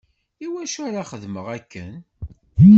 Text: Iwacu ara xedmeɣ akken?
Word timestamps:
Iwacu 0.45 0.79
ara 0.87 1.03
xedmeɣ 1.09 1.45
akken? 1.57 1.91